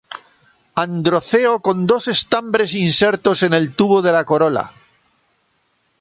[0.83, 4.71] Androceo con dos estambres insertos en el tubo de la corola.